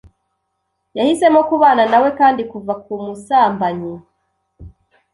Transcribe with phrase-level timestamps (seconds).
[0.97, 3.93] Yahisemo kubana na we Kandi kuva ku musambanyi